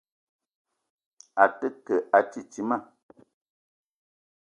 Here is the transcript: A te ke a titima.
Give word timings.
A 1.43 1.47
te 1.59 1.67
ke 1.85 1.95
a 2.17 2.25
titima. 2.31 2.77